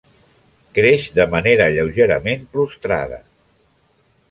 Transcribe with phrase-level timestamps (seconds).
[0.77, 3.23] Creix de manera lleugerament prostrada.